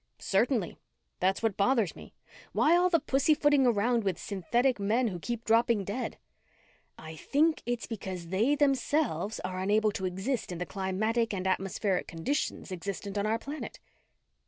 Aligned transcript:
"Certainly. 0.17 0.79
That's 1.19 1.43
what 1.43 1.55
bothers 1.57 1.95
me. 1.95 2.15
Why 2.53 2.75
all 2.75 2.89
the 2.89 2.99
pussy 2.99 3.35
footing 3.35 3.67
around 3.67 4.03
with 4.03 4.17
synthetic 4.17 4.79
men 4.79 5.09
who 5.09 5.19
keep 5.19 5.45
dropping 5.45 5.83
dead?" 5.83 6.17
"I 6.97 7.15
think 7.17 7.61
it's 7.67 7.85
because 7.85 8.29
they 8.29 8.55
themselves 8.55 9.39
are 9.41 9.59
unable 9.59 9.91
to 9.91 10.05
exist 10.05 10.51
in 10.51 10.57
the 10.57 10.65
climatic 10.65 11.35
and 11.35 11.45
atmospheric 11.45 12.07
conditions 12.07 12.71
existent 12.71 13.15
on 13.15 13.27
our 13.27 13.37
planet." 13.37 13.79